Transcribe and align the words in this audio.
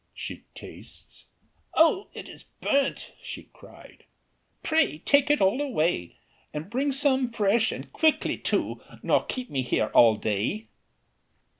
She 0.15 0.45
tastes: 0.55 1.25
"Oh, 1.75 2.07
it 2.15 2.27
is 2.27 2.41
burnt," 2.41 3.11
she 3.21 3.51
cried, 3.53 4.05
"Pray 4.63 4.97
take 4.97 5.29
it 5.29 5.41
all 5.41 5.61
away, 5.61 6.17
And 6.55 6.71
bring 6.71 6.91
some 6.91 7.29
fresh, 7.29 7.71
and 7.71 7.93
quickly 7.93 8.39
too, 8.39 8.81
Nor 9.03 9.25
keep 9.27 9.51
me 9.51 9.61
here 9.61 9.91
all 9.93 10.15
day." 10.15 10.69